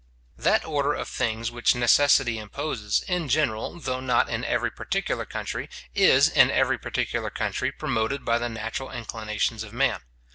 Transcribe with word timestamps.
That 0.39 0.65
order 0.65 0.95
of 0.95 1.07
things 1.07 1.51
which 1.51 1.75
necessity 1.75 2.39
imposes, 2.39 3.03
in 3.07 3.29
general, 3.29 3.79
though 3.79 3.99
not 3.99 4.29
in 4.31 4.43
every 4.43 4.71
particular 4.71 5.25
country, 5.25 5.69
is 5.93 6.27
in 6.27 6.49
every 6.49 6.79
particular 6.79 7.29
country 7.29 7.71
promoted 7.71 8.25
by 8.25 8.39
the 8.39 8.49
natural 8.49 8.89
inclinations 8.89 9.61
of 9.63 9.73
man. 9.73 9.99